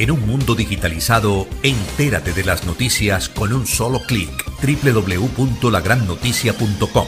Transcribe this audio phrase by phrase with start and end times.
[0.00, 4.30] En un mundo digitalizado, entérate de las noticias con un solo clic.
[4.62, 7.06] www.lagrannoticia.com.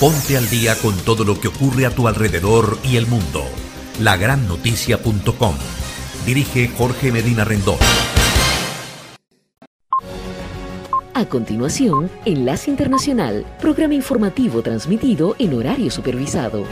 [0.00, 3.44] Ponte al día con todo lo que ocurre a tu alrededor y el mundo.
[4.00, 5.54] Lagrannoticia.com.
[6.26, 7.78] Dirige Jorge Medina Rendón.
[11.14, 16.64] A continuación, Enlace Internacional, programa informativo transmitido en horario supervisado.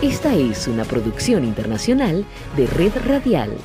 [0.00, 2.24] Esta es una producción internacional
[2.56, 3.58] de Red Radial.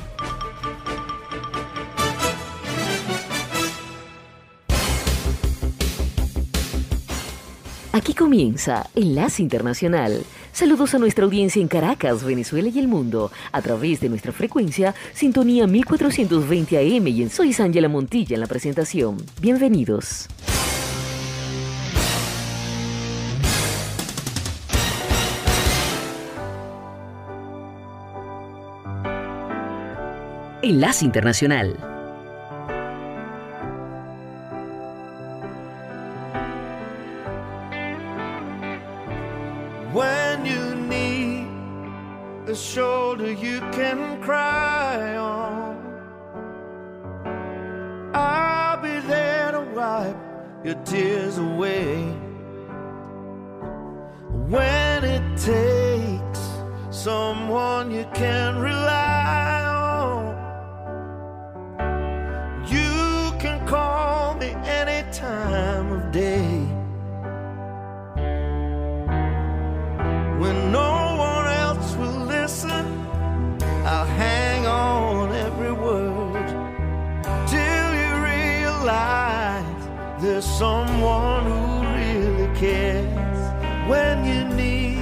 [7.98, 10.22] Aquí comienza Enlace Internacional.
[10.52, 14.94] Saludos a nuestra audiencia en Caracas, Venezuela y el mundo, a través de nuestra frecuencia
[15.14, 19.16] Sintonía 1420 AM y en Soy Ángela Montilla en la presentación.
[19.40, 20.28] Bienvenidos.
[30.62, 31.97] Enlace Internacional.
[42.74, 45.76] Shoulder you can cry on,
[48.14, 50.16] I'll be there to wipe
[50.62, 52.04] your tears away.
[54.52, 56.40] When it takes
[56.90, 60.34] someone you can rely on,
[62.66, 64.48] you can call me
[64.80, 65.10] any
[80.20, 83.38] there's someone who really cares.
[83.88, 84.98] When you need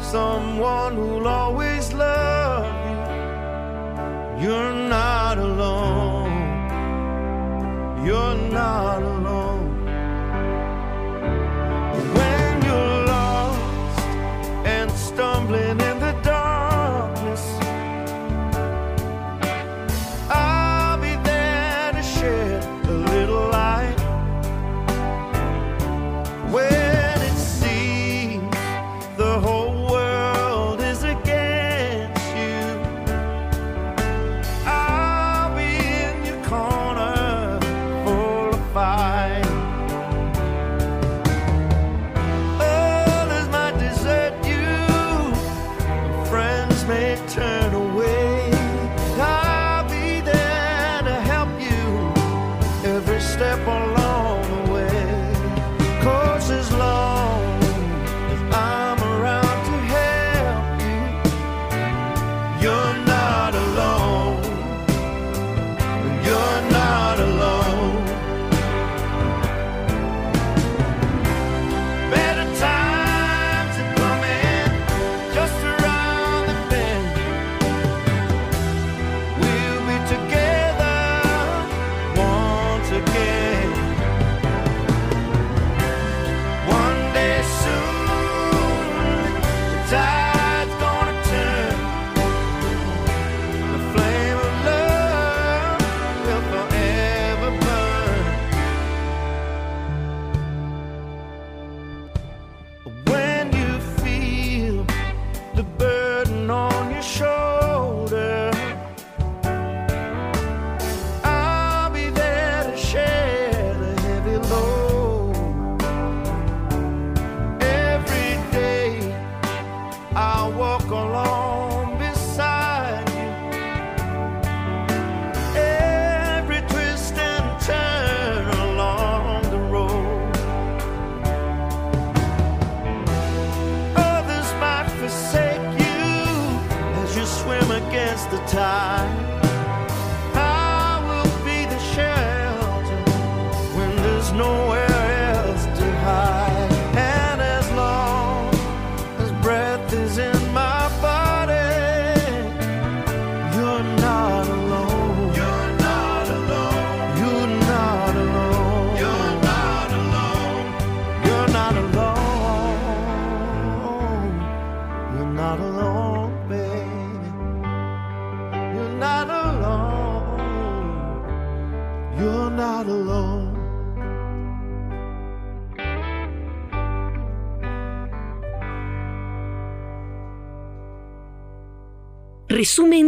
[0.00, 2.66] someone who'll always love
[4.36, 6.36] you, you're not alone.
[8.04, 9.17] You're not alone.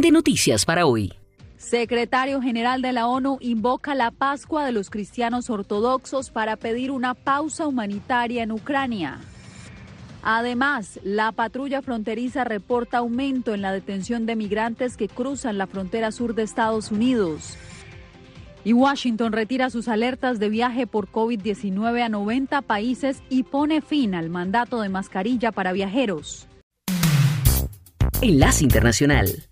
[0.00, 1.12] Resumen de noticias para hoy.
[1.56, 7.14] Secretario General de la ONU invoca la Pascua de los cristianos ortodoxos para pedir una
[7.14, 9.18] pausa humanitaria en Ucrania.
[10.22, 16.12] Además, la patrulla fronteriza reporta aumento en la detención de migrantes que cruzan la frontera
[16.12, 17.56] sur de Estados Unidos.
[18.64, 24.14] Y Washington retira sus alertas de viaje por COVID-19 a 90 países y pone fin
[24.14, 26.46] al mandato de mascarilla para viajeros.
[28.20, 29.49] Enlace Internacional.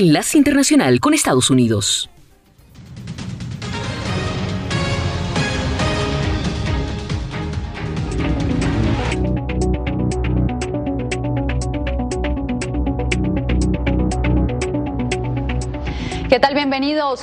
[0.00, 2.10] Enlace Internacional con Estados Unidos.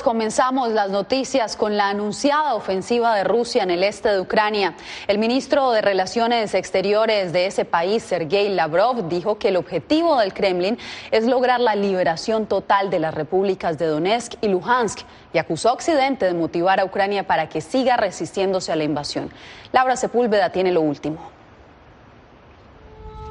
[0.02, 4.74] Comenzamos las noticias con la anunciada ofensiva de Rusia en el este de Ucrania.
[5.06, 10.32] El ministro de Relaciones Exteriores de ese país, Sergei Lavrov, dijo que el objetivo del
[10.32, 10.78] Kremlin
[11.10, 15.00] es lograr la liberación total de las repúblicas de Donetsk y Luhansk
[15.32, 19.30] y acusó a Occidente de motivar a Ucrania para que siga resistiéndose a la invasión.
[19.72, 21.33] Laura Sepúlveda tiene lo último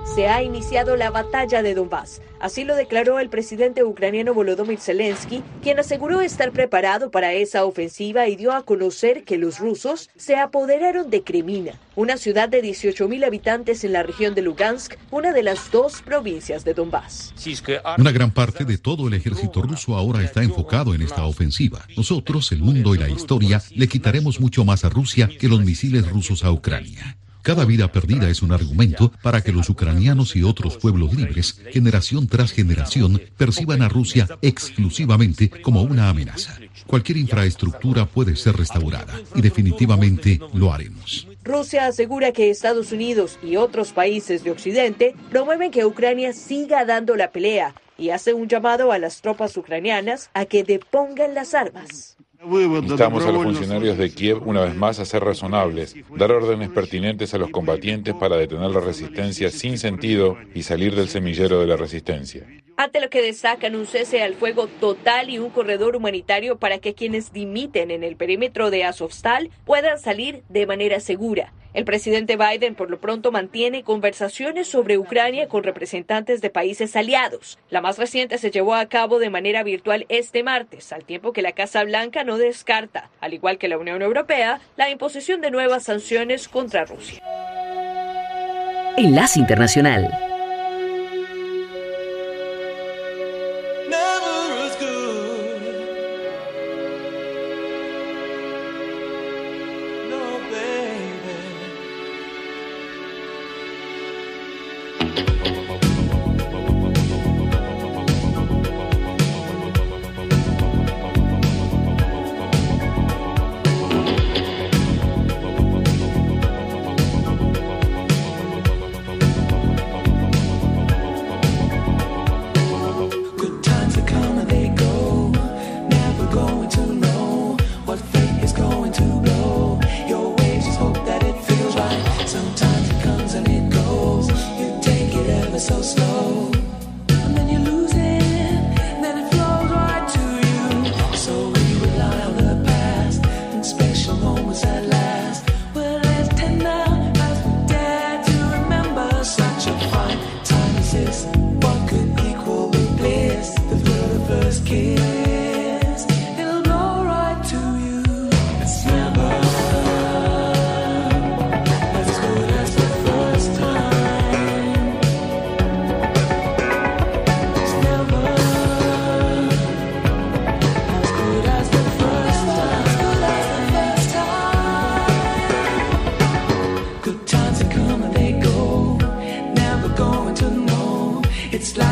[0.03, 2.21] se ha iniciado la batalla de Donbass.
[2.39, 8.27] Así lo declaró el presidente ucraniano Volodymyr Zelensky, quien aseguró estar preparado para esa ofensiva
[8.27, 13.25] y dio a conocer que los rusos se apoderaron de Kremina, una ciudad de 18.000
[13.25, 17.33] habitantes en la región de Lugansk, una de las dos provincias de Donbass.
[17.97, 21.87] Una gran parte de todo el ejército ruso ahora está enfocado en esta ofensiva.
[21.95, 26.09] Nosotros, el mundo y la historia, le quitaremos mucho más a Rusia que los misiles
[26.09, 27.17] rusos a Ucrania.
[27.43, 32.25] Cada vida perdida es un argumento para que los ucranianos y otros pueblos libres, generación
[32.27, 36.57] tras generación, perciban a Rusia exclusivamente como una amenaza.
[36.87, 41.27] Cualquier infraestructura puede ser restaurada y definitivamente lo haremos.
[41.43, 47.17] Rusia asegura que Estados Unidos y otros países de Occidente promueven que Ucrania siga dando
[47.17, 52.15] la pelea y hace un llamado a las tropas ucranianas a que depongan las armas.
[52.45, 57.33] Instamos a los funcionarios de Kiev una vez más a ser razonables, dar órdenes pertinentes
[57.33, 61.77] a los combatientes para detener la resistencia sin sentido y salir del semillero de la
[61.77, 62.45] resistencia.
[62.75, 66.95] Ante lo que destacan un cese al fuego total y un corredor humanitario para que
[66.95, 71.53] quienes dimiten en el perímetro de Azovstal puedan salir de manera segura.
[71.73, 77.57] El presidente Biden por lo pronto mantiene conversaciones sobre Ucrania con representantes de países aliados.
[77.69, 81.41] La más reciente se llevó a cabo de manera virtual este martes, al tiempo que
[81.41, 85.83] la Casa Blanca no descarta, al igual que la Unión Europea, la imposición de nuevas
[85.83, 87.21] sanciones contra Rusia.
[88.95, 90.32] Enlace Internacional.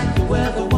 [0.04, 0.71] like the weather.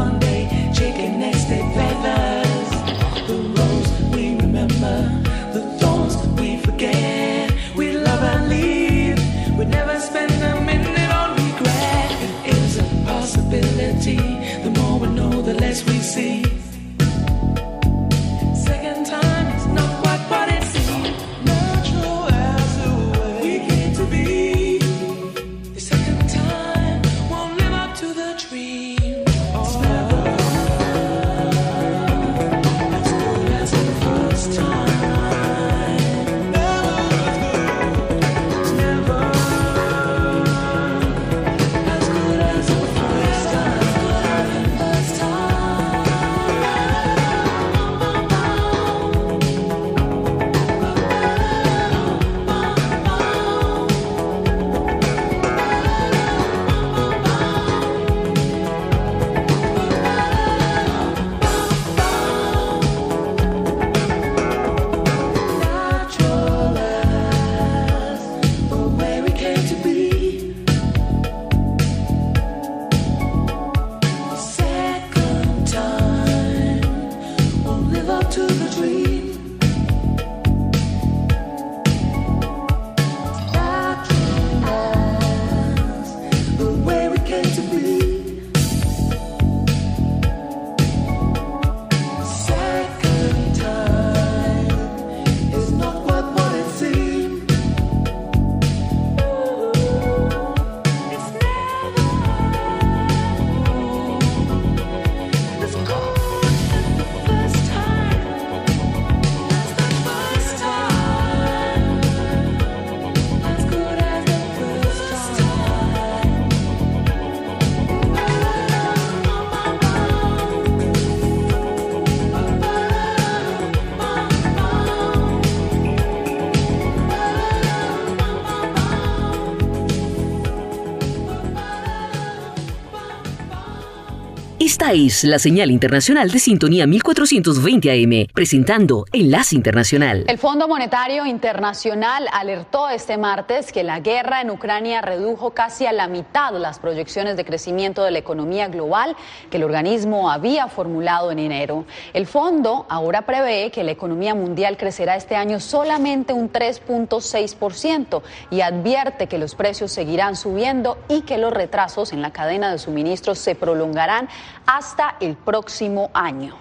[135.23, 140.23] La señal internacional de sintonía 1420 AM, presentando Enlace Internacional.
[140.27, 145.93] El Fondo Monetario Internacional alertó este martes que la guerra en Ucrania redujo casi a
[145.93, 149.15] la mitad las proyecciones de crecimiento de la economía global
[149.49, 151.85] que el organismo había formulado en enero.
[152.13, 158.21] El fondo ahora prevé que la economía mundial crecerá este año solamente un 3.6%
[158.51, 162.77] y advierte que los precios seguirán subiendo y que los retrasos en la cadena de
[162.77, 164.29] suministros se prolongarán
[164.67, 164.82] hasta
[165.19, 166.55] el próximo año.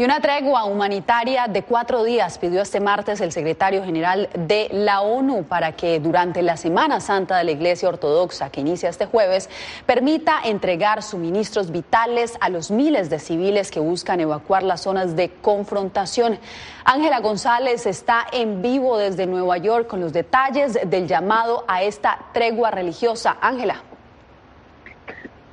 [0.00, 5.02] Y una tregua humanitaria de cuatro días pidió este martes el secretario general de la
[5.02, 9.50] ONU para que durante la Semana Santa de la Iglesia Ortodoxa, que inicia este jueves,
[9.84, 15.32] permita entregar suministros vitales a los miles de civiles que buscan evacuar las zonas de
[15.42, 16.38] confrontación.
[16.84, 22.20] Ángela González está en vivo desde Nueva York con los detalles del llamado a esta
[22.32, 23.36] tregua religiosa.
[23.42, 23.89] Ángela.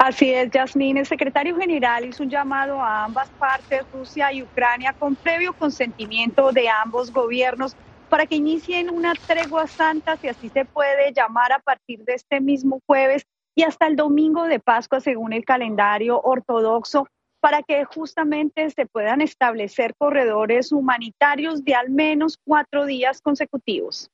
[0.07, 0.95] Así es, Yasmín.
[0.95, 6.53] El secretario general hizo un llamado a ambas partes, Rusia y Ucrania, con previo consentimiento
[6.53, 7.73] de ambos gobiernos
[8.07, 12.39] para que inicien una tregua santa, si así se puede llamar, a partir de este
[12.39, 13.23] mismo jueves
[13.53, 17.05] y hasta el domingo de Pascua, según el calendario ortodoxo,
[17.41, 24.09] para que justamente se puedan establecer corredores humanitarios de al menos cuatro días consecutivos.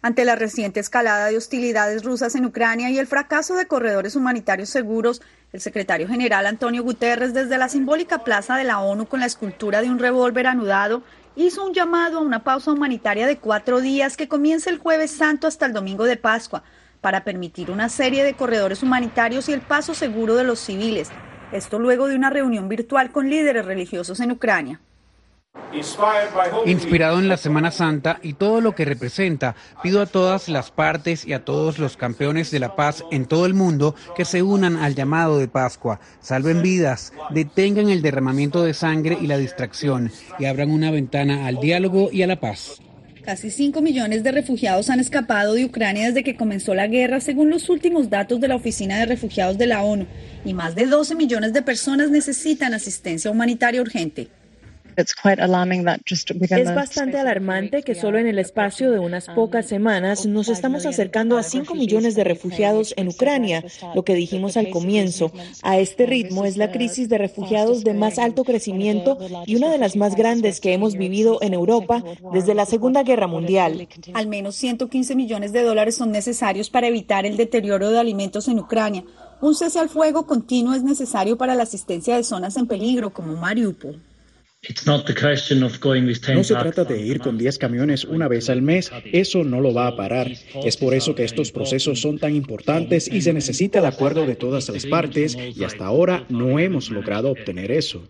[0.00, 4.68] Ante la reciente escalada de hostilidades rusas en Ucrania y el fracaso de corredores humanitarios
[4.68, 5.20] seguros,
[5.52, 9.82] el secretario general Antonio Guterres, desde la simbólica plaza de la ONU con la escultura
[9.82, 11.02] de un revólver anudado,
[11.34, 15.48] hizo un llamado a una pausa humanitaria de cuatro días que comienza el jueves santo
[15.48, 16.62] hasta el domingo de Pascua,
[17.00, 21.08] para permitir una serie de corredores humanitarios y el paso seguro de los civiles.
[21.50, 24.80] Esto luego de una reunión virtual con líderes religiosos en Ucrania.
[26.66, 31.26] Inspirado en la Semana Santa y todo lo que representa, pido a todas las partes
[31.26, 34.76] y a todos los campeones de la paz en todo el mundo que se unan
[34.76, 40.46] al llamado de Pascua, salven vidas, detengan el derramamiento de sangre y la distracción y
[40.46, 42.80] abran una ventana al diálogo y a la paz.
[43.24, 47.50] Casi 5 millones de refugiados han escapado de Ucrania desde que comenzó la guerra, según
[47.50, 50.06] los últimos datos de la Oficina de Refugiados de la ONU,
[50.46, 54.28] y más de 12 millones de personas necesitan asistencia humanitaria urgente.
[56.50, 61.38] Es bastante alarmante que solo en el espacio de unas pocas semanas nos estamos acercando
[61.38, 65.30] a 5 millones de refugiados en Ucrania, lo que dijimos al comienzo.
[65.62, 69.78] A este ritmo es la crisis de refugiados de más alto crecimiento y una de
[69.78, 73.86] las más grandes que hemos vivido en Europa desde la Segunda Guerra Mundial.
[74.14, 78.58] Al menos 115 millones de dólares son necesarios para evitar el deterioro de alimentos en
[78.58, 79.04] Ucrania.
[79.40, 83.36] Un cese al fuego continuo es necesario para la asistencia de zonas en peligro como
[83.36, 84.07] Mariupol.
[84.84, 89.72] No se trata de ir con 10 camiones una vez al mes, eso no lo
[89.72, 90.32] va a parar.
[90.64, 94.34] Es por eso que estos procesos son tan importantes y se necesita el acuerdo de
[94.34, 98.02] todas las partes y hasta ahora no hemos logrado obtener eso.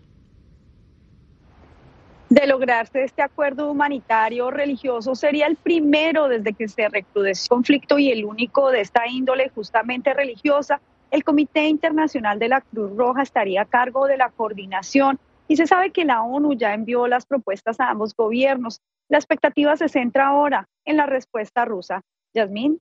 [2.29, 7.99] De lograrse este acuerdo humanitario religioso sería el primero desde que se recrudeció el conflicto
[7.99, 10.81] y el único de esta índole justamente religiosa.
[11.11, 15.67] El Comité Internacional de la Cruz Roja estaría a cargo de la coordinación y se
[15.67, 18.81] sabe que la ONU ya envió las propuestas a ambos gobiernos.
[19.09, 22.01] La expectativa se centra ahora en la respuesta rusa.
[22.35, 22.79] Yasmín.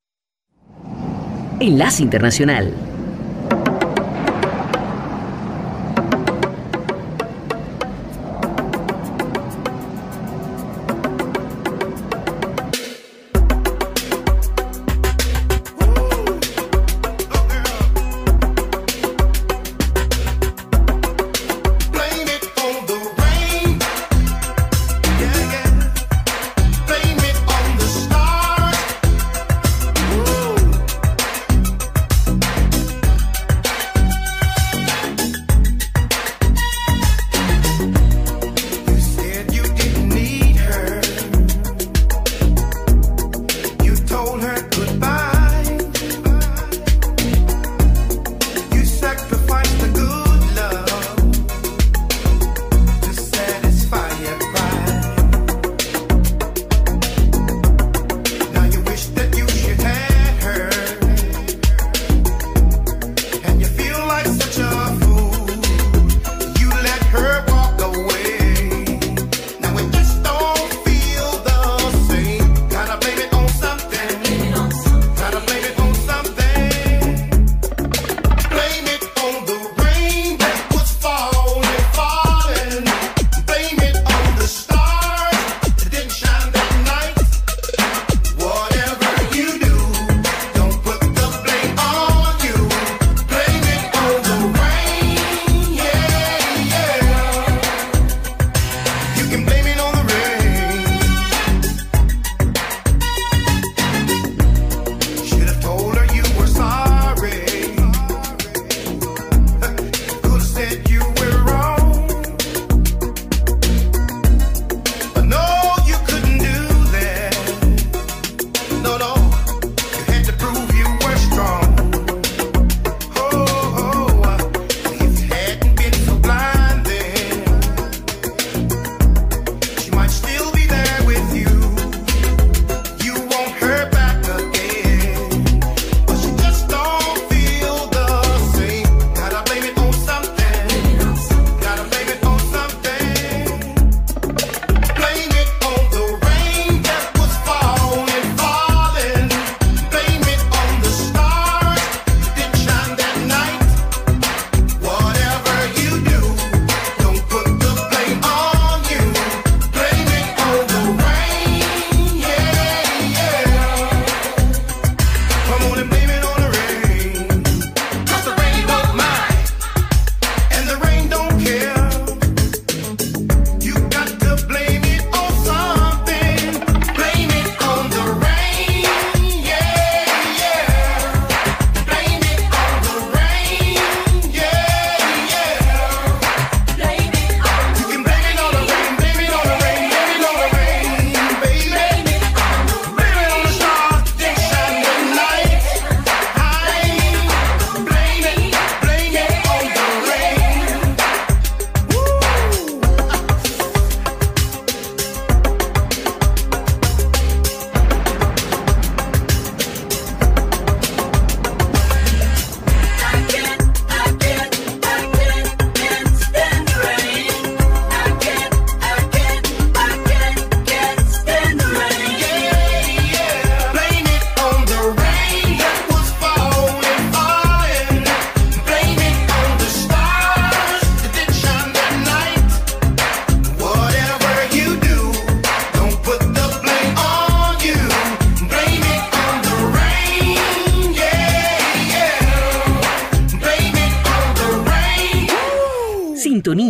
[1.60, 2.97] Enlace Internacional.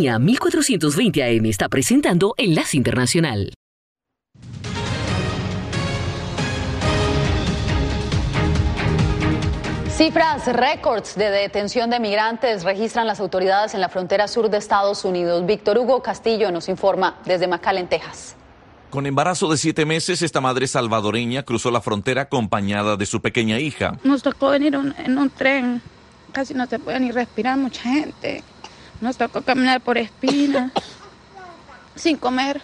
[0.09, 3.53] Sintonía 1420 AM está presentando Enlace Internacional.
[9.91, 15.05] Cifras récords de detención de migrantes registran las autoridades en la frontera sur de Estados
[15.05, 15.45] Unidos.
[15.45, 18.35] Víctor Hugo Castillo nos informa desde McAllen, Texas.
[18.89, 23.59] Con embarazo de siete meses, esta madre salvadoreña cruzó la frontera acompañada de su pequeña
[23.59, 23.99] hija.
[24.05, 25.83] Nos tocó venir en un tren,
[26.33, 28.43] casi no se puede ni respirar mucha gente.
[29.01, 30.73] Nos tocó caminar por espinas,
[31.95, 32.61] sin comer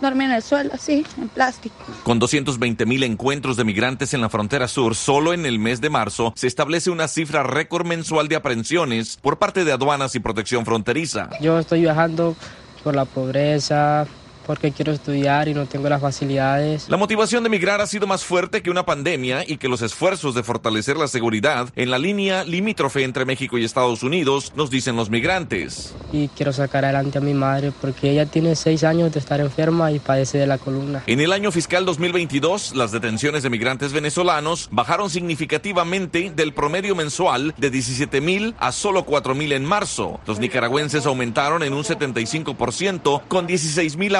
[0.00, 1.76] dormir en el suelo, así, en plástico.
[2.02, 5.90] Con 220 mil encuentros de migrantes en la frontera sur, solo en el mes de
[5.90, 10.64] marzo se establece una cifra récord mensual de aprehensiones por parte de aduanas y protección
[10.64, 11.30] fronteriza.
[11.40, 12.36] Yo estoy viajando
[12.82, 14.06] por la pobreza,
[14.48, 16.88] porque quiero estudiar y no tengo las facilidades.
[16.88, 20.34] La motivación de migrar ha sido más fuerte que una pandemia y que los esfuerzos
[20.34, 24.96] de fortalecer la seguridad en la línea limítrofe entre México y Estados Unidos, nos dicen
[24.96, 25.94] los migrantes.
[26.14, 29.92] Y quiero sacar adelante a mi madre porque ella tiene seis años de estar enferma
[29.92, 31.02] y padece de la columna.
[31.06, 37.54] En el año fiscal 2022, las detenciones de migrantes venezolanos bajaron significativamente del promedio mensual
[37.58, 40.20] de 17 mil a solo 4 mil en marzo.
[40.26, 44.16] Los nicaragüenses aumentaron en un 75% con 16 mil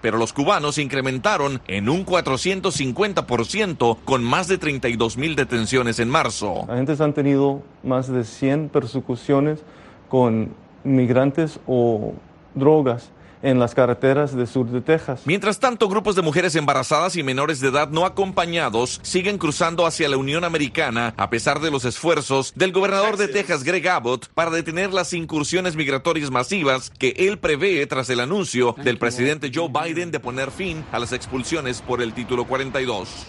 [0.00, 6.66] pero los cubanos incrementaron en un 450% con más de 32 mil detenciones en marzo.
[6.68, 9.60] Agentes han tenido más de 100 persecuciones
[10.08, 12.12] con migrantes o
[12.54, 13.10] drogas
[13.44, 15.22] en las carreteras del sur de Texas.
[15.26, 20.08] Mientras tanto, grupos de mujeres embarazadas y menores de edad no acompañados siguen cruzando hacia
[20.08, 24.50] la Unión Americana a pesar de los esfuerzos del gobernador de Texas, Greg Abbott, para
[24.50, 30.10] detener las incursiones migratorias masivas que él prevé tras el anuncio del presidente Joe Biden
[30.10, 33.26] de poner fin a las expulsiones por el título 42.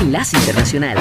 [0.00, 0.98] Enlace Internacional.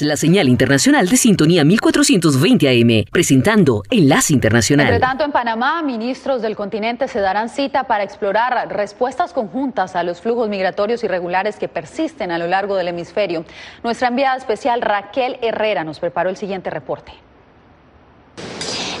[0.00, 4.86] La señal internacional de sintonía 1420 AM, presentando Enlace Internacional.
[4.86, 10.02] Entre tanto, en Panamá, ministros del continente se darán cita para explorar respuestas conjuntas a
[10.04, 13.44] los flujos migratorios irregulares que persisten a lo largo del hemisferio.
[13.84, 17.27] Nuestra enviada especial Raquel Herrera nos preparó el siguiente reporte.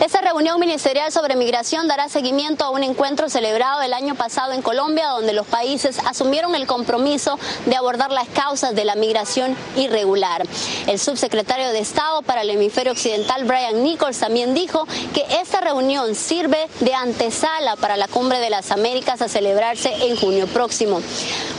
[0.00, 4.62] Esta reunión ministerial sobre migración dará seguimiento a un encuentro celebrado el año pasado en
[4.62, 10.46] Colombia, donde los países asumieron el compromiso de abordar las causas de la migración irregular.
[10.86, 16.14] El subsecretario de Estado para el hemisferio occidental, Brian Nichols, también dijo que esta reunión
[16.14, 21.02] sirve de antesala para la Cumbre de las Américas a celebrarse en junio próximo.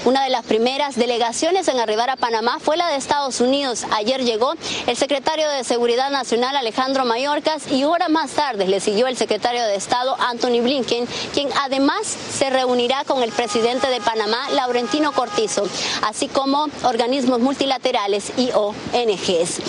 [0.06, 3.86] Una de las primeras delegaciones en arribar a Panamá fue la de Estados Unidos.
[3.92, 4.54] Ayer llegó
[4.88, 9.64] el secretario de Seguridad Nacional, Alejandro Mayorkas, y hora más tarde le siguió el secretario
[9.64, 15.68] de Estado Anthony Blinken, quien además se reunirá con el presidente de Panamá, Laurentino Cortizo,
[16.04, 19.60] así como organismos multilaterales y ONGs.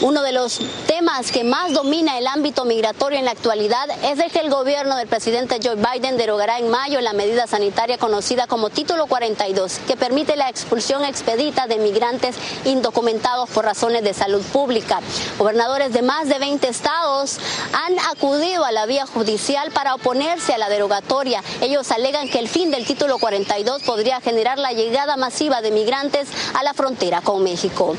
[0.00, 4.30] Uno de los temas que más domina el ámbito migratorio en la actualidad es de
[4.30, 8.70] que el gobierno del presidente Joe Biden derogará en mayo la medida sanitaria conocida como
[8.70, 15.00] Título 42, que permite la expulsión expedita de migrantes indocumentados por razones de salud pública.
[15.36, 17.38] Gobernadores de más de 20 estados
[17.72, 21.42] han acudido a la vía judicial para oponerse a la derogatoria.
[21.60, 26.28] Ellos alegan que el fin del Título 42 podría generar la llegada masiva de migrantes
[26.54, 27.96] a la frontera con México.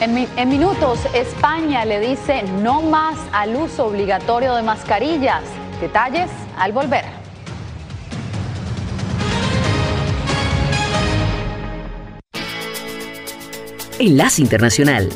[0.00, 5.42] En, minutos, España le dice no más al uso obligatorio de mascarillas.
[5.80, 7.04] Detalles al volver.
[13.98, 15.08] Enlace Internacional.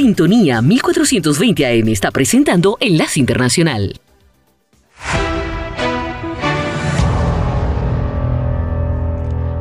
[0.00, 4.00] Sintonía 1420 AM está presentando Enlace Internacional.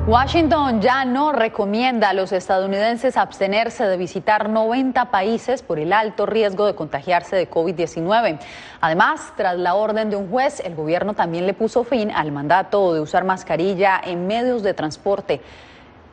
[0.06, 6.28] Washington ya no recomienda a los estadounidenses abstenerse de visitar 90 países por el alto
[6.28, 8.38] riesgo de contagiarse de COVID-19.
[8.80, 12.94] Además, tras la orden de un juez, el gobierno también le puso fin al mandato
[12.94, 15.42] de usar mascarilla en medios de transporte.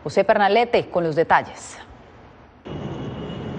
[0.03, 1.84] José Pernalete con los detalles.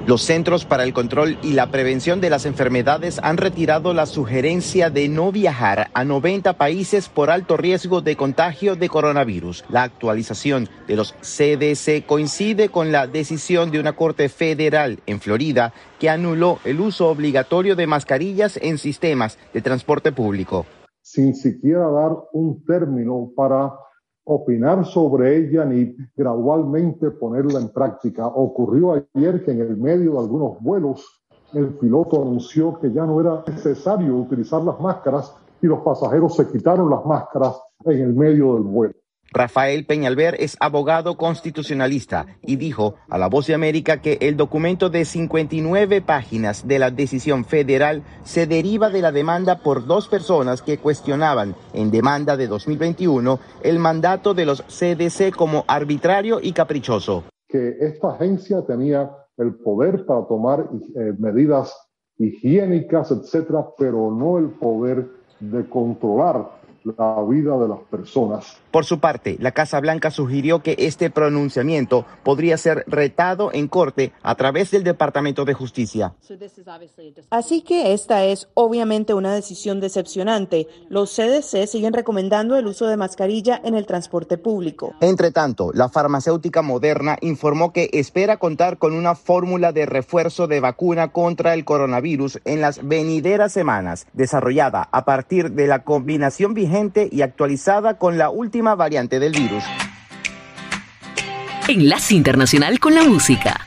[0.08, 4.92] Los Centros para el Control y la Prevención de las Enfermedades han retirado la sugerencia
[4.92, 9.66] de no viajar a 90 países por alto riesgo de contagio de coronavirus.
[9.68, 15.74] La actualización de los CDC coincide con la decisión de una Corte Federal en Florida
[16.00, 20.68] que anuló el uso obligatorio de mascarillas en sistemas de transporte público.
[21.02, 23.72] Sin siquiera dar un término para
[24.26, 28.28] opinar sobre ella ni gradualmente ponerla en práctica.
[28.28, 31.24] Ocurrió ayer que en el medio de algunos vuelos
[31.54, 36.48] el piloto anunció que ya no era necesario utilizar las máscaras y los pasajeros se
[36.48, 37.56] quitaron las máscaras
[37.86, 38.96] en el medio del vuelo.
[39.32, 44.90] Rafael Peñalver es abogado constitucionalista y dijo a La Voz de América que el documento
[44.90, 50.62] de 59 páginas de la decisión federal se deriva de la demanda por dos personas
[50.62, 57.24] que cuestionaban en demanda de 2021 el mandato de los CDC como arbitrario y caprichoso.
[57.48, 61.76] Que esta agencia tenía el poder para tomar eh, medidas
[62.18, 65.10] higiénicas, etcétera, pero no el poder
[65.40, 66.50] de controlar
[66.86, 68.58] la vida de las personas.
[68.70, 74.14] Por su parte, la Casa Blanca sugirió que este pronunciamiento podría ser retado en corte
[74.22, 76.14] a través del Departamento de Justicia.
[77.32, 80.68] Así que esta es obviamente una decisión decepcionante.
[80.90, 84.94] Los CDC siguen recomendando el uso de mascarilla en el transporte público.
[85.02, 90.60] Entre tanto, la farmacéutica Moderna informó que espera contar con una fórmula de refuerzo de
[90.60, 96.75] vacuna contra el coronavirus en las venideras semanas, desarrollada a partir de la combinación vigente
[97.12, 99.64] y actualizada con la última variante del virus.
[101.68, 103.60] Enlace Internacional con la Música.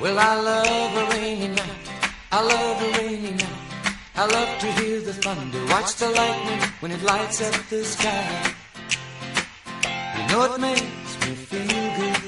[0.00, 1.88] Well, I love a rainy night.
[2.32, 3.64] I love a rainy night.
[4.16, 8.54] I love to hear the thunder, watch the lightning when it lights up the sky.
[10.16, 12.22] You know it makes me feel good.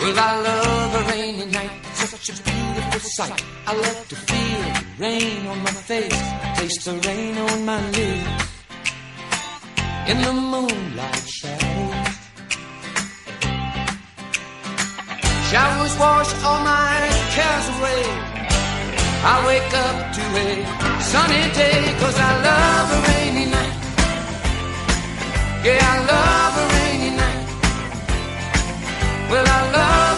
[0.00, 3.44] Well, I love a rainy night, such a beautiful sight.
[3.66, 6.22] I love to feel rain on my face,
[6.56, 8.48] taste the rain on my lips.
[10.10, 12.08] In the moonlight shadows,
[15.50, 18.02] showers wash all my cares away.
[19.24, 23.76] I wake up to a sunny day, cause I love a rainy night.
[25.64, 27.42] Yeah, I love a rainy night.
[29.30, 30.11] Well, I love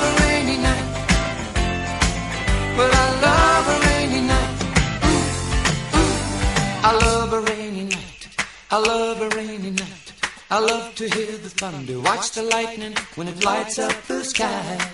[8.74, 10.12] I love a rainy night.
[10.50, 14.90] I love to hear the thunder, watch the lightning when it lights up the sky.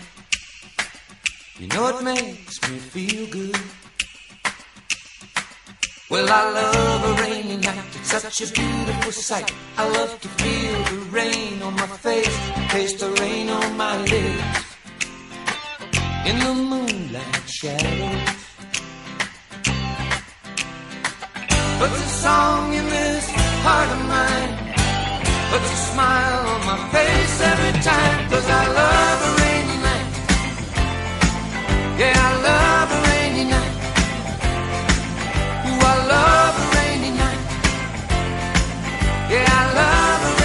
[1.58, 3.56] You know it makes me feel good.
[6.10, 7.90] Well, I love a rainy night.
[7.94, 9.50] It's such a beautiful sight.
[9.78, 14.64] I love to feel the rain on my face, taste the rain on my lips.
[16.26, 18.40] In the moonlight shadows.
[21.78, 24.52] Puts a song in this heart of mine.
[25.50, 28.18] Puts a smile on my face every time.
[28.30, 30.08] Cause I love a rainy night.
[32.00, 33.74] Yeah, I love a rainy night.
[35.66, 37.42] Ooh, I love a rainy night.
[39.32, 40.39] Yeah, I love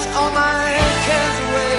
[0.00, 0.72] wash all my
[1.06, 1.78] cares away.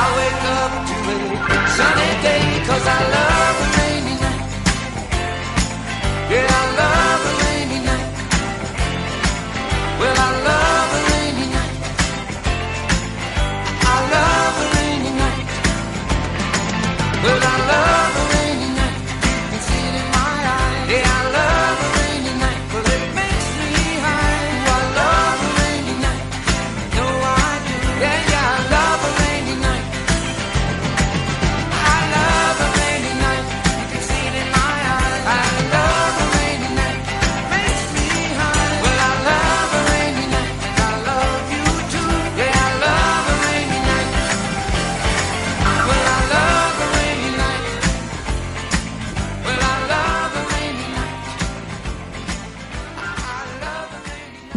[0.00, 3.67] I wake up to a sunny day cause I love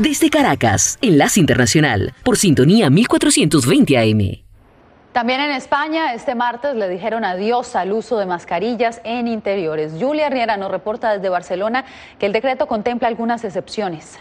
[0.02, 4.42] Desde Caracas, Enlace Internacional, por sintonía 1420 AM.
[5.12, 9.94] También en España, este martes le dijeron adiós al uso de mascarillas en interiores.
[10.00, 11.86] Julia Riera nos reporta desde Barcelona
[12.18, 14.18] que el decreto contempla algunas excepciones.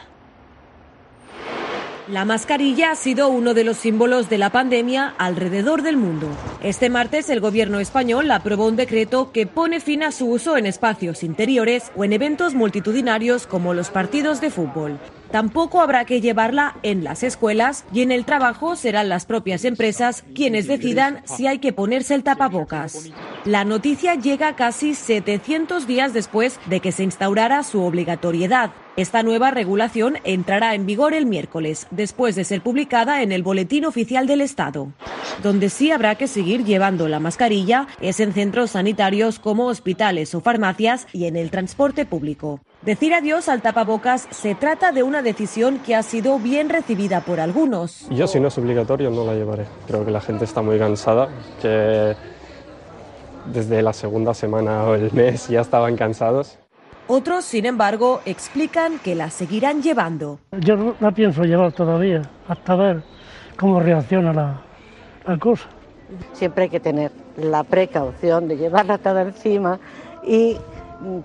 [2.08, 6.28] La mascarilla ha sido uno de los símbolos de la pandemia alrededor del mundo.
[6.62, 10.66] Este martes el gobierno español aprobó un decreto que pone fin a su uso en
[10.66, 14.98] espacios interiores o en eventos multitudinarios como los partidos de fútbol.
[15.30, 20.24] Tampoco habrá que llevarla en las escuelas y en el trabajo serán las propias empresas
[20.34, 23.10] quienes decidan si hay que ponerse el tapabocas.
[23.44, 28.72] La noticia llega casi 700 días después de que se instaurara su obligatoriedad.
[28.96, 33.84] Esta nueva regulación entrará en vigor el miércoles, después de ser publicada en el Boletín
[33.84, 34.88] Oficial del Estado.
[35.42, 40.40] Donde sí habrá que seguir llevando la mascarilla es en centros sanitarios como hospitales o
[40.40, 42.60] farmacias y en el transporte público.
[42.82, 47.38] Decir adiós al tapabocas se trata de una decisión que ha sido bien recibida por
[47.38, 48.08] algunos.
[48.10, 49.66] Yo si no es obligatorio no la llevaré.
[49.86, 51.28] Creo que la gente está muy cansada,
[51.62, 52.16] que
[53.52, 56.58] desde la segunda semana o el mes ya estaban cansados.
[57.12, 60.38] Otros, sin embargo, explican que la seguirán llevando.
[60.60, 63.02] Yo no la pienso llevar todavía, hasta ver
[63.58, 64.62] cómo reacciona la,
[65.26, 65.68] la cosa.
[66.32, 69.80] Siempre hay que tener la precaución de llevarla toda encima
[70.24, 70.56] y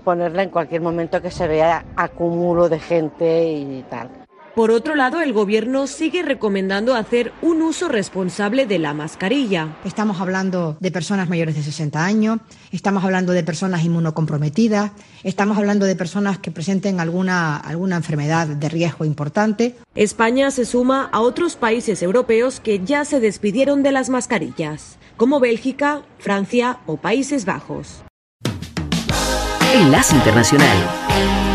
[0.02, 4.25] ponerla en cualquier momento que se vea acumulo de gente y tal.
[4.56, 9.76] Por otro lado, el gobierno sigue recomendando hacer un uso responsable de la mascarilla.
[9.84, 12.38] Estamos hablando de personas mayores de 60 años,
[12.72, 14.92] estamos hablando de personas inmunocomprometidas,
[15.24, 19.76] estamos hablando de personas que presenten alguna, alguna enfermedad de riesgo importante.
[19.94, 25.38] España se suma a otros países europeos que ya se despidieron de las mascarillas, como
[25.38, 28.04] Bélgica, Francia o Países Bajos.
[29.74, 31.45] Enlace Internacional.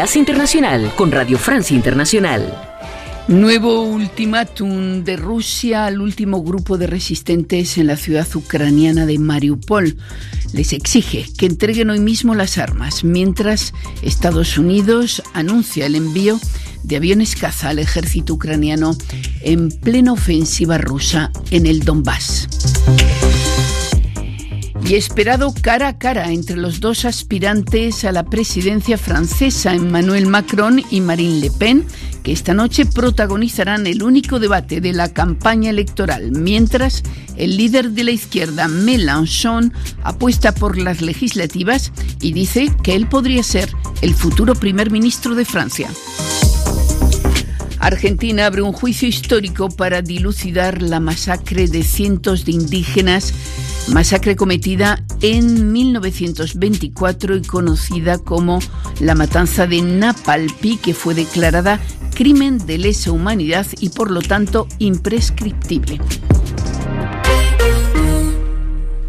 [0.00, 2.58] Internacional con Radio Francia Internacional.
[3.28, 9.98] Nuevo ultimátum de Rusia al último grupo de resistentes en la ciudad ucraniana de Mariupol.
[10.54, 16.40] Les exige que entreguen hoy mismo las armas, mientras Estados Unidos anuncia el envío
[16.82, 18.96] de aviones caza al ejército ucraniano
[19.42, 22.49] en plena ofensiva rusa en el Donbass
[24.90, 30.82] y esperado cara a cara entre los dos aspirantes a la presidencia francesa, Emmanuel Macron
[30.90, 31.86] y Marine Le Pen,
[32.24, 37.04] que esta noche protagonizarán el único debate de la campaña electoral, mientras
[37.36, 39.72] el líder de la izquierda, Mélenchon,
[40.02, 43.70] apuesta por las legislativas y dice que él podría ser
[44.02, 45.88] el futuro primer ministro de Francia.
[47.78, 53.32] Argentina abre un juicio histórico para dilucidar la masacre de cientos de indígenas
[53.92, 58.60] masacre cometida en 1924 y conocida como
[59.00, 61.80] la matanza de Napalpi, que fue declarada
[62.14, 66.00] crimen de lesa humanidad y por lo tanto imprescriptible.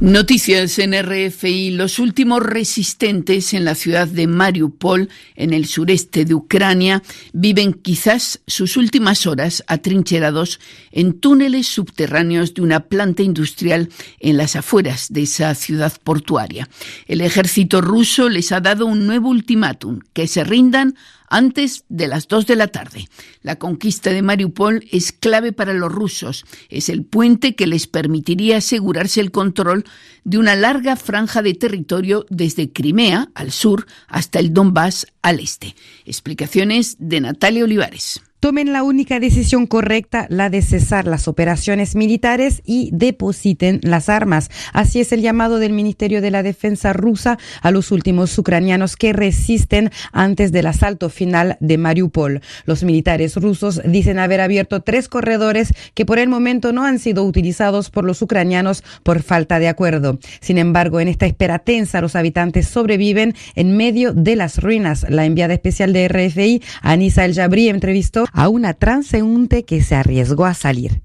[0.02, 1.70] Noticias en RFI.
[1.70, 8.42] Los últimos resistentes en la ciudad de Mariupol, en el sureste de Ucrania, viven quizás
[8.48, 10.60] sus últimas horas atrincherados
[10.92, 13.90] en túneles subterráneos de una planta industrial
[14.20, 16.68] en las afueras de esa ciudad portuaria.
[17.06, 20.96] El ejército ruso les ha dado un nuevo ultimátum, que se rindan
[21.32, 23.08] antes de las 2 de la tarde.
[23.42, 26.46] La conquista de Mariupol es clave para los rusos.
[26.70, 29.86] Es el puente que les permitiría asegurarse el control
[30.26, 35.74] de una larga franja de territorio desde Crimea al sur hasta el Donbass al este.
[36.06, 42.64] Explicaciones de Natalia Olivares tomen la única decisión correcta, la de cesar las operaciones militares
[42.66, 44.50] y depositen las armas.
[44.74, 49.14] Así es el llamado del Ministerio de la Defensa rusa a los últimos ucranianos que
[49.14, 52.42] resisten antes del asalto final de Mariupol.
[52.66, 57.24] Los militares rusos dicen haber abierto tres corredores que por el momento no han sido
[57.24, 60.18] utilizados por los ucranianos por falta de acuerdo.
[60.40, 65.06] Sin embargo, en esta espera tensa, los habitantes sobreviven en medio de las ruinas.
[65.10, 70.46] La enviada especial de RFI, Anisa El Jabri, entrevistó a una transeúnte que se arriesgó
[70.46, 71.02] a salir.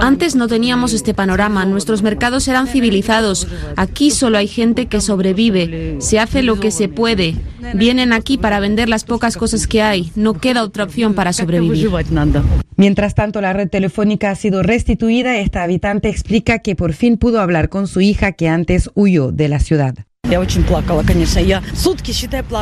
[0.00, 3.46] Antes no teníamos este panorama, nuestros mercados eran civilizados.
[3.76, 7.36] Aquí solo hay gente que sobrevive, se hace lo que se puede.
[7.74, 11.90] Vienen aquí para vender las pocas cosas que hay, no queda otra opción para sobrevivir.
[12.78, 15.36] Mientras tanto, la red telefónica ha sido restituida.
[15.36, 19.48] Esta habitante explica que por fin pudo hablar con su hija que antes huyó de
[19.48, 19.94] la ciudad.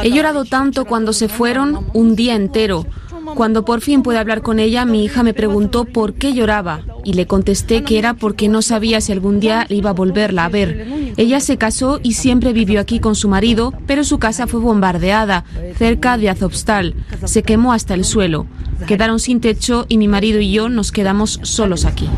[0.02, 2.86] He llorado tanto cuando se fueron, un día entero.
[3.34, 7.14] Cuando por fin pude hablar con ella, mi hija me preguntó por qué lloraba y
[7.14, 10.86] le contesté que era porque no sabía si algún día iba a volverla a ver.
[11.16, 15.44] Ella se casó y siempre vivió aquí con su marido, pero su casa fue bombardeada
[15.78, 16.94] cerca de Azovstal.
[17.24, 18.46] Se quemó hasta el suelo.
[18.86, 22.08] Quedaron sin techo y mi marido y yo nos quedamos solos aquí.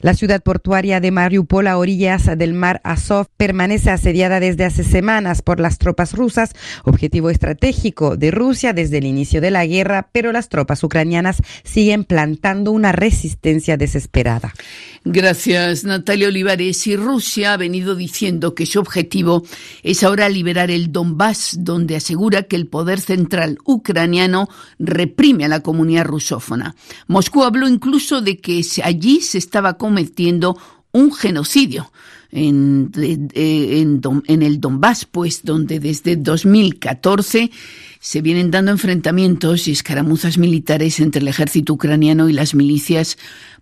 [0.00, 5.42] La ciudad portuaria de Mariupol, a orillas del mar Azov, permanece asediada desde hace semanas
[5.42, 6.52] por las tropas rusas,
[6.84, 12.04] objetivo estratégico de Rusia desde el inicio de la guerra, pero las tropas ucranianas siguen
[12.04, 14.54] plantando una resistencia desesperada.
[15.04, 16.86] Gracias, Natalia Olivares.
[16.86, 19.42] Y Rusia ha venido diciendo que su objetivo
[19.82, 25.60] es ahora liberar el Donbass, donde asegura que el poder central ucraniano reprime a la
[25.60, 26.74] comunidad rusófona.
[27.06, 30.56] Moscú habló incluso de que allí se estaba cometiendo
[30.92, 31.92] un genocidio.
[32.30, 37.50] En, en, el Donbass, pues donde desde 2014
[38.00, 43.16] se vienen dando enfrentamientos y escaramuzas militares entre el ejército ucraniano y las milicias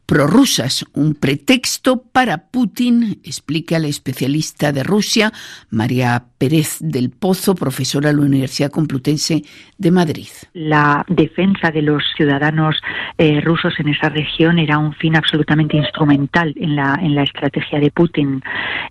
[0.07, 5.33] prorrusas, un pretexto para Putin, explica la especialista de Rusia,
[5.69, 9.43] María Pérez del Pozo, profesora de la Universidad Complutense
[9.77, 10.29] de Madrid.
[10.55, 12.81] La defensa de los ciudadanos
[13.19, 17.81] eh, rusos en esa región era un fin absolutamente instrumental en la, en la estrategia
[17.81, 18.43] de Putin.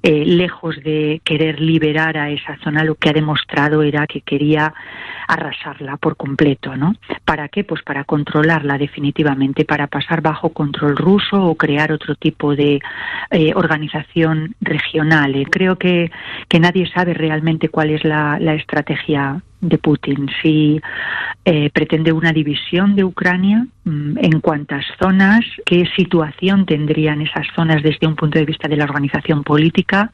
[0.04, 4.74] Eh, lejos de querer liberar a esa zona, lo que ha demostrado era que quería
[5.28, 6.96] arrasarla por completo, ¿no?
[7.24, 7.64] ¿Para qué?
[7.64, 12.82] Pues para controlarla definitivamente, para pasar bajo control ruso o crear otro tipo de
[13.32, 15.36] eh, organización regional.
[15.36, 16.12] Eh, creo que,
[16.50, 20.80] que nadie sabe realmente cuál es la, la estrategia de Putin, si
[21.44, 27.82] eh, pretende una división de Ucrania, mm, en cuántas zonas, qué situación tendrían esas zonas
[27.82, 30.12] desde un punto de vista de la organización política,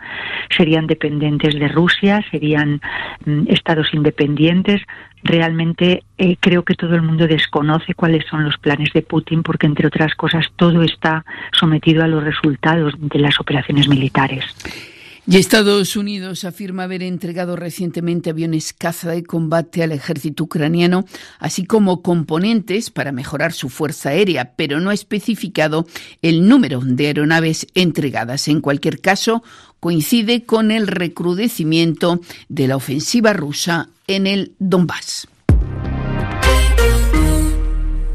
[0.55, 2.81] serían dependientes de Rusia, serían
[3.25, 4.81] mm, estados independientes.
[5.23, 9.67] Realmente eh, creo que todo el mundo desconoce cuáles son los planes de Putin porque,
[9.67, 14.45] entre otras cosas, todo está sometido a los resultados de las operaciones militares.
[15.27, 21.05] Y Estados Unidos afirma haber entregado recientemente aviones caza de combate al ejército ucraniano,
[21.37, 25.85] así como componentes para mejorar su fuerza aérea, pero no ha especificado
[26.23, 28.47] el número de aeronaves entregadas.
[28.47, 29.43] En cualquier caso,
[29.79, 32.19] coincide con el recrudecimiento
[32.49, 35.27] de la ofensiva rusa en el Donbass.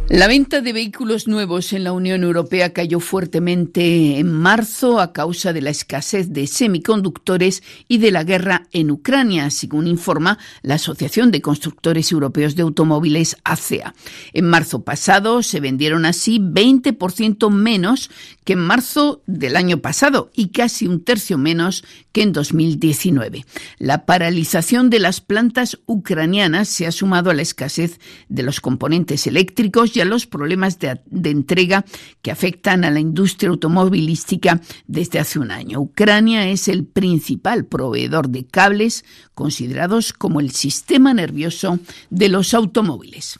[0.09, 5.53] La venta de vehículos nuevos en la Unión Europea cayó fuertemente en marzo a causa
[5.53, 11.33] de la escasez de semiconductores y de la guerra en Ucrania, según informa la Asociación
[11.33, 13.95] de Constructores Europeos de Automóviles ACEA.
[14.33, 18.09] En marzo pasado se vendieron así 20% menos
[18.45, 21.83] que en marzo del año pasado y casi un tercio menos
[22.13, 23.45] que en 2019.
[23.79, 27.99] La paralización de las plantas ucranianas se ha sumado a la escasez
[28.29, 31.85] de los componentes eléctricos y a los problemas de, de, entrega
[32.23, 35.81] que afectan a la industria automovilística desde hace un año.
[35.81, 41.79] Ucrania es el principal proveedor de cables considerados como el sistema nervioso
[42.11, 43.39] de los automóviles.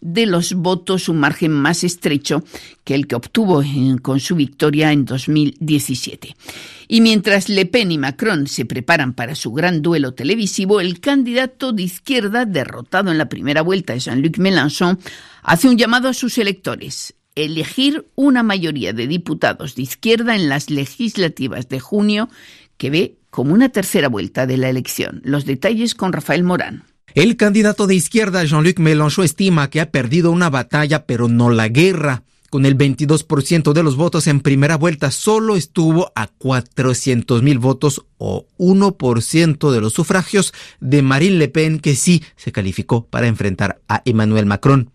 [0.00, 2.44] de los votos, un margen más estrecho
[2.84, 3.62] que el que obtuvo
[4.02, 6.36] con su victoria en 2017.
[6.88, 11.72] Y mientras Le Pen y Macron se preparan para su gran duelo televisivo, el candidato
[11.72, 14.98] de izquierda, derrotado en la primera vuelta, Jean-Luc Mélenchon,
[15.42, 20.70] hace un llamado a sus electores elegir una mayoría de diputados de izquierda en las
[20.70, 22.28] legislativas de junio
[22.78, 25.20] que ve como una tercera vuelta de la elección.
[25.22, 26.84] Los detalles con Rafael Morán.
[27.14, 31.68] El candidato de izquierda Jean-Luc Mélenchon estima que ha perdido una batalla, pero no la
[31.68, 32.22] guerra.
[32.50, 38.04] Con el 22% de los votos en primera vuelta, solo estuvo a 400 mil votos
[38.18, 43.80] o 1% de los sufragios de Marine Le Pen, que sí se calificó para enfrentar
[43.88, 44.90] a Emmanuel Macron.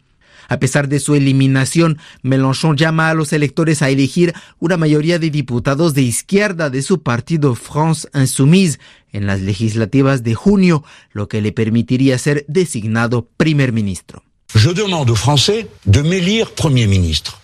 [0.51, 5.29] A pesar de su eliminación, Mélenchon llama a los electores a elegir una mayoría de
[5.29, 8.77] diputados de izquierda de su partido France Insoumise
[9.13, 10.83] en las legislativas de junio,
[11.13, 14.23] lo que le permitiría ser designado primer ministro.
[14.53, 17.39] Je demande aux Français de m'élire Premier ministre.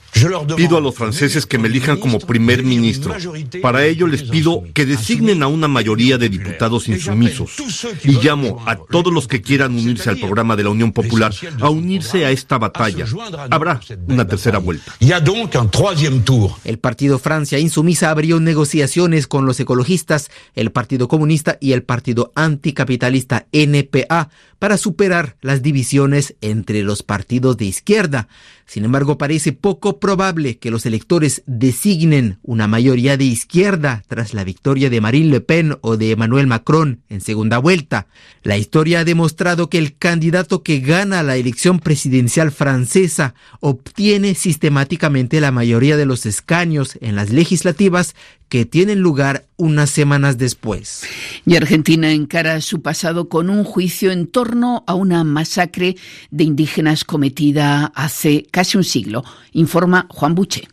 [0.55, 3.13] Pido a los franceses que me elijan como primer ministro.
[3.61, 7.51] Para ello les pido que designen a una mayoría de diputados insumisos.
[8.03, 11.69] Y llamo a todos los que quieran unirse al programa de la Unión Popular a
[11.69, 13.05] unirse a esta batalla.
[13.49, 14.93] Habrá una tercera vuelta.
[16.63, 22.31] El Partido Francia Insumisa abrió negociaciones con los ecologistas, el Partido Comunista y el Partido
[22.35, 28.27] Anticapitalista NPA para superar las divisiones entre los partidos de izquierda.
[28.67, 34.43] Sin embargo, parece poco probable que los electores designen una mayoría de izquierda tras la
[34.43, 38.07] victoria de Marine Le Pen o de Emmanuel Macron en segunda vuelta.
[38.43, 45.39] La historia ha demostrado que el candidato que gana la elección presidencial francesa obtiene sistemáticamente
[45.39, 48.15] la mayoría de los escaños en las legislativas
[48.49, 51.03] que tienen lugar unas semanas después.
[51.45, 55.95] Y Argentina encara su pasado con un juicio en torno a una masacre
[56.31, 60.67] de indígenas cometida hace casi un siglo, informa Juan Buche.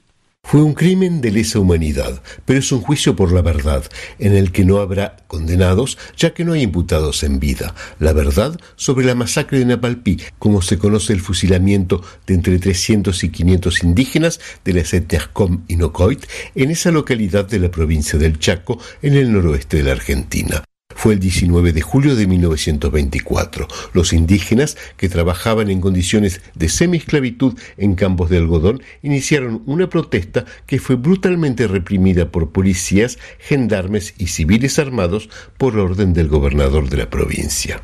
[0.46, 3.82] Fue un crimen de lesa humanidad, pero es un juicio por la verdad,
[4.18, 7.74] en el que no habrá condenados, ya que no hay imputados en vida.
[7.98, 13.24] La verdad sobre la masacre de Napalpí, como se conoce el fusilamiento de entre 300
[13.24, 16.24] y 500 indígenas de las etnias Com y Nocoit
[16.54, 20.62] en esa localidad de la provincia del Chaco, en el noroeste de la Argentina.
[20.94, 23.68] Fue el 19 de julio de 1924.
[23.92, 30.44] Los indígenas, que trabajaban en condiciones de semiesclavitud en campos de algodón, iniciaron una protesta
[30.66, 35.28] que fue brutalmente reprimida por policías, gendarmes y civiles armados
[35.58, 37.82] por orden del gobernador de la provincia.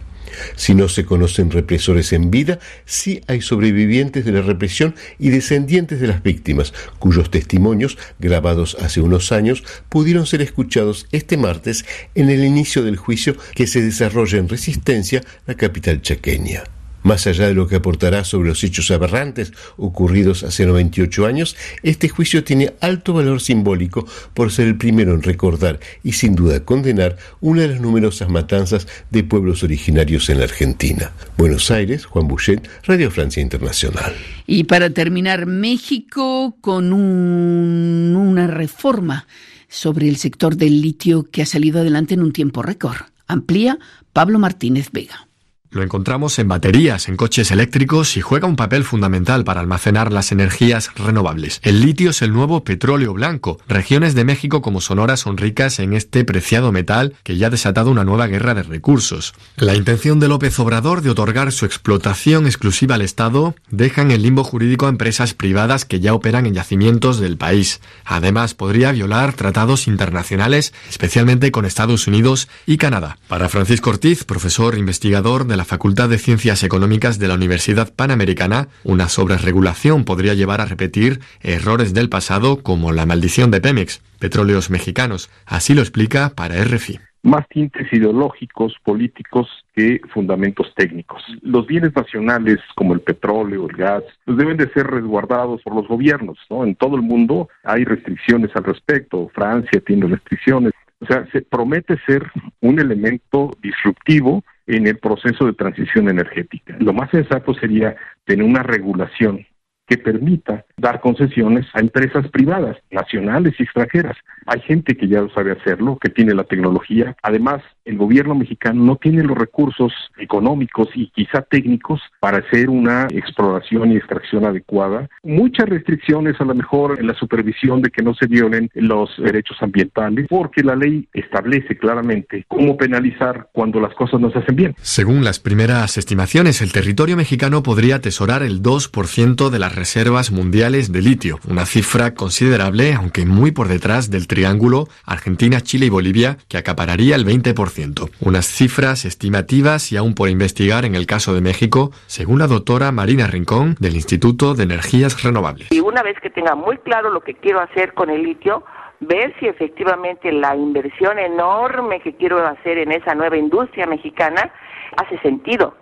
[0.56, 6.00] Si no se conocen represores en vida, sí hay sobrevivientes de la represión y descendientes
[6.00, 11.84] de las víctimas, cuyos testimonios, grabados hace unos años, pudieron ser escuchados este martes
[12.14, 16.64] en el inicio del juicio que se desarrolla en Resistencia, la capital chaqueña.
[17.02, 22.08] Más allá de lo que aportará sobre los hechos aberrantes ocurridos hace 98 años, este
[22.08, 27.16] juicio tiene alto valor simbólico por ser el primero en recordar y sin duda condenar
[27.40, 31.12] una de las numerosas matanzas de pueblos originarios en la Argentina.
[31.36, 34.14] Buenos Aires, Juan Bouchet, Radio Francia Internacional.
[34.46, 39.26] Y para terminar, México con un, una reforma
[39.68, 42.96] sobre el sector del litio que ha salido adelante en un tiempo récord.
[43.26, 43.78] Amplía
[44.12, 45.29] Pablo Martínez Vega.
[45.72, 50.32] Lo encontramos en baterías, en coches eléctricos y juega un papel fundamental para almacenar las
[50.32, 51.60] energías renovables.
[51.62, 53.60] El litio es el nuevo petróleo blanco.
[53.68, 57.92] Regiones de México como Sonora son ricas en este preciado metal que ya ha desatado
[57.92, 59.32] una nueva guerra de recursos.
[59.54, 64.22] La intención de López Obrador de otorgar su explotación exclusiva al Estado deja en el
[64.22, 67.80] limbo jurídico a empresas privadas que ya operan en yacimientos del país.
[68.04, 73.18] Además, podría violar tratados internacionales, especialmente con Estados Unidos y Canadá.
[73.28, 78.68] Para Francisco Ortiz, profesor investigador de la Facultad de Ciencias Económicas de la Universidad Panamericana,
[78.82, 84.70] una sobreregulación podría llevar a repetir errores del pasado como la maldición de Pemex, petróleos
[84.70, 85.28] mexicanos.
[85.44, 89.46] Así lo explica para RFI más tintes ideológicos, políticos
[89.76, 91.22] que fundamentos técnicos.
[91.42, 95.86] Los bienes nacionales como el petróleo, el gas, pues deben de ser resguardados por los
[95.86, 96.64] gobiernos, ¿no?
[96.64, 99.30] En todo el mundo hay restricciones al respecto.
[99.34, 100.72] Francia tiene restricciones.
[101.02, 102.30] O sea, se promete ser
[102.62, 104.42] un elemento disruptivo
[104.76, 106.76] en el proceso de transición energética.
[106.78, 109.46] Lo más sensato sería tener una regulación
[109.86, 114.16] que permita dar concesiones a empresas privadas, nacionales y extranjeras.
[114.46, 117.14] Hay gente que ya sabe hacerlo, que tiene la tecnología.
[117.22, 123.06] Además, el gobierno mexicano no tiene los recursos económicos y quizá técnicos para hacer una
[123.10, 125.08] exploración y extracción adecuada.
[125.22, 129.58] Muchas restricciones a lo mejor en la supervisión de que no se violen los derechos
[129.60, 134.74] ambientales, porque la ley establece claramente cómo penalizar cuando las cosas no se hacen bien.
[134.80, 140.69] Según las primeras estimaciones, el territorio mexicano podría atesorar el 2% de las reservas mundiales
[140.70, 146.36] de litio, una cifra considerable, aunque muy por detrás del triángulo Argentina, Chile y Bolivia,
[146.48, 148.08] que acapararía el 20%.
[148.20, 152.92] Unas cifras estimativas y aún por investigar en el caso de México, según la doctora
[152.92, 155.72] Marina Rincón del Instituto de Energías Renovables.
[155.72, 158.62] Y una vez que tenga muy claro lo que quiero hacer con el litio,
[159.00, 164.52] ver si efectivamente la inversión enorme que quiero hacer en esa nueva industria mexicana
[164.96, 165.79] hace sentido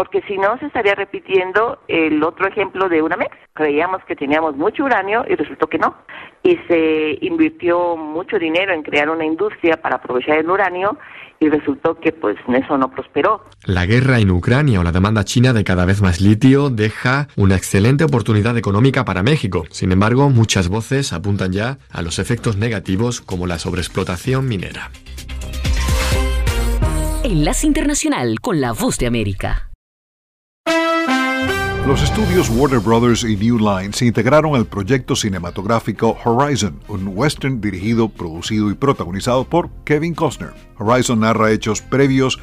[0.00, 3.36] porque si no se estaría repitiendo el otro ejemplo de Unamex.
[3.52, 5.94] Creíamos que teníamos mucho uranio y resultó que no.
[6.42, 10.96] Y se invirtió mucho dinero en crear una industria para aprovechar el uranio
[11.38, 13.44] y resultó que pues eso no prosperó.
[13.66, 17.56] La guerra en Ucrania o la demanda china de cada vez más litio deja una
[17.56, 19.64] excelente oportunidad económica para México.
[19.68, 24.90] Sin embargo, muchas voces apuntan ya a los efectos negativos como la sobreexplotación minera.
[27.22, 29.69] Enlace Internacional con la Voz de América.
[31.86, 37.60] Los estudios Warner Brothers y New Line se integraron al proyecto cinematográfico Horizon, un western
[37.60, 40.52] dirigido, producido y protagonizado por Kevin Costner.
[40.78, 42.38] Horizon narra hechos previos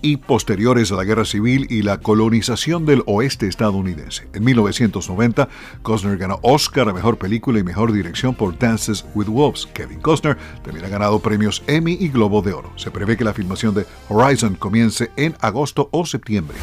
[0.00, 4.28] y posteriores a la guerra civil y la colonización del oeste estadounidense.
[4.32, 5.48] En 1990,
[5.82, 9.66] Costner ganó Oscar a Mejor Película y Mejor Dirección por Dances with Wolves.
[9.74, 12.72] Kevin Costner también ha ganado premios Emmy y Globo de Oro.
[12.76, 16.56] Se prevé que la filmación de Horizon comience en agosto o septiembre.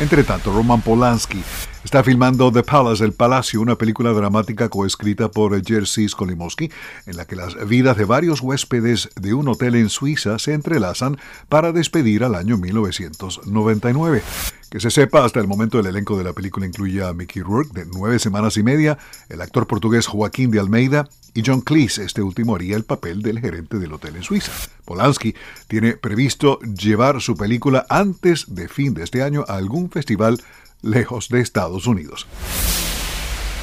[0.00, 1.42] Entre tanto, Roman Polanski
[1.84, 6.70] está filmando The Palace, El Palacio, una película dramática coescrita por Jerzy Skolimowski,
[7.04, 11.18] en la que las vidas de varios huéspedes de un hotel en Suiza se entrelazan
[11.50, 14.22] para despedir al año 1999.
[14.70, 17.74] Que se sepa, hasta el momento el elenco de la película incluye a Mickey Rourke,
[17.74, 18.96] de nueve semanas y media,
[19.28, 22.04] el actor portugués Joaquín de Almeida y John Cleese.
[22.04, 24.52] Este último haría el papel del gerente del hotel en Suiza.
[24.84, 25.34] Polanski
[25.68, 30.40] tiene previsto llevar su película antes de fin de este año a algún festival
[30.82, 32.26] lejos de Estados Unidos.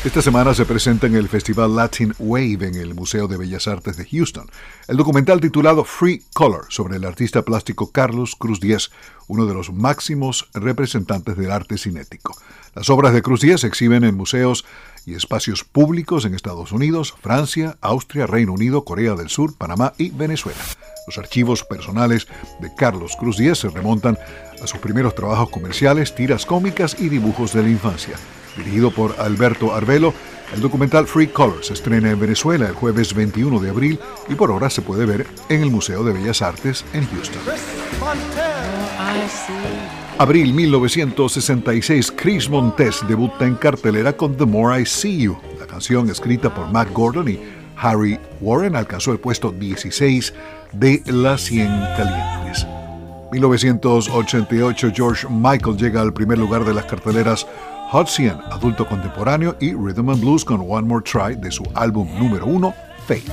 [0.06, 3.98] Esta semana se presenta en el Festival Latin Wave en el Museo de Bellas Artes
[3.98, 4.48] de Houston
[4.88, 8.92] el documental titulado Free Color sobre el artista plástico Carlos Cruz Diez,
[9.28, 12.38] uno de los máximos representantes del arte cinético.
[12.76, 14.66] Las obras de Cruz Diez se exhiben en museos
[15.08, 20.10] y espacios públicos en Estados Unidos, Francia, Austria, Reino Unido, Corea del Sur, Panamá y
[20.10, 20.60] Venezuela.
[21.08, 22.28] Los archivos personales
[22.60, 24.18] de Carlos Cruz Diez se remontan
[24.62, 28.18] a sus primeros trabajos comerciales, tiras cómicas y dibujos de la infancia.
[28.58, 30.14] Dirigido por Alberto Arbelo,
[30.54, 34.52] el documental Free Color se estrena en Venezuela el jueves 21 de abril y por
[34.52, 37.42] ahora se puede ver en el Museo de Bellas Artes en Houston.
[40.20, 45.38] Abril 1966, Chris Montes debuta en cartelera con The More I See You.
[45.60, 47.40] La canción, escrita por Matt Gordon y
[47.76, 50.34] Harry Warren, alcanzó el puesto 16
[50.74, 52.66] de las 100 calientes.
[53.32, 57.46] 1988, George Michael llega al primer lugar de las carteleras
[57.92, 62.10] Hot 100, adulto contemporáneo y Rhythm and Blues con One More Try de su álbum
[62.18, 62.74] número uno,
[63.06, 63.30] Faith.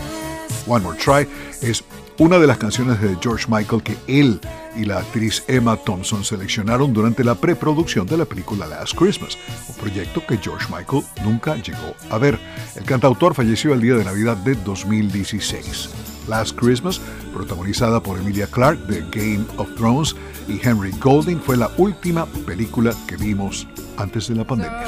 [0.67, 1.27] One More Try
[1.67, 1.83] es
[2.19, 4.41] una de las canciones de George Michael que él
[4.77, 9.37] y la actriz Emma Thompson seleccionaron durante la preproducción de la película Last Christmas,
[9.69, 12.39] un proyecto que George Michael nunca llegó a ver.
[12.77, 15.91] El cantautor falleció el día de Navidad de 2016.
[16.29, 17.01] Last Christmas,
[17.35, 20.17] protagonizada por Emilia Clarke de Game of Thrones
[20.49, 23.67] y Henry Golding, fue la última película que vimos
[23.99, 24.85] antes de la pandemia.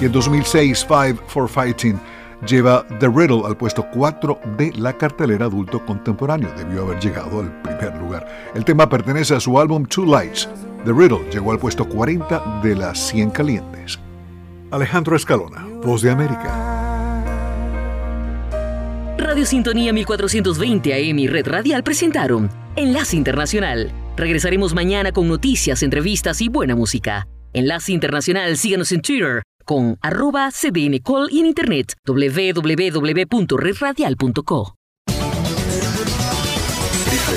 [0.00, 2.00] Y en 2006, Five for Fighting
[2.46, 6.50] lleva The Riddle al puesto 4 de la cartelera adulto contemporáneo.
[6.56, 8.26] Debió haber llegado al primer lugar.
[8.54, 10.48] El tema pertenece a su álbum Two Lights.
[10.84, 13.98] The Riddle llegó al puesto 40 de las 100 calientes.
[14.70, 16.70] Alejandro Escalona, Voz de América.
[19.16, 23.92] Radio Sintonía 1420 AM y Red Radial presentaron Enlace Internacional.
[24.16, 27.26] Regresaremos mañana con noticias, entrevistas y buena música.
[27.52, 34.74] Enlace Internacional, síganos en Twitter con arroba cdncall y en internet www.redradial.co.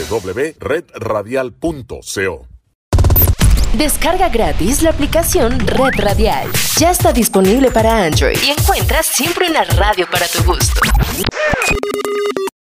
[0.09, 2.47] www.redradial.co
[3.77, 6.49] Descarga gratis la aplicación Red Radial.
[6.79, 10.81] Ya está disponible para Android y encuentras siempre una radio para tu gusto.